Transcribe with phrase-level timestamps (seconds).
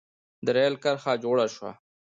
[0.45, 1.71] د رېل کرښه جوړه شوه.